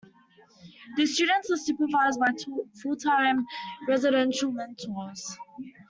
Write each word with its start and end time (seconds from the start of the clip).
The 0.97 1.05
students 1.05 1.51
are 1.51 1.57
supervised 1.57 2.19
by 2.19 2.31
full-time 2.81 3.45
Residential 3.87 4.51
Mentors. 4.51 5.37